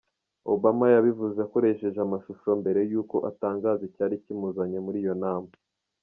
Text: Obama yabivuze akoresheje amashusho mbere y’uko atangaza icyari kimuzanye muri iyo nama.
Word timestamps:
Obama 0.53 0.85
yabivuze 0.95 1.37
akoresheje 1.47 1.97
amashusho 2.01 2.47
mbere 2.61 2.79
y’uko 2.91 3.15
atangaza 3.29 3.81
icyari 3.89 4.15
kimuzanye 4.23 4.77
muri 4.85 4.97
iyo 5.05 5.15
nama. 5.23 5.51